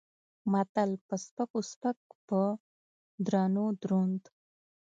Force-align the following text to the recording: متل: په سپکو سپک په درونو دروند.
متل: 0.51 0.89
په 1.07 1.15
سپکو 1.25 1.59
سپک 1.71 1.99
په 2.27 2.41
درونو 3.25 3.63
دروند. 3.81 4.21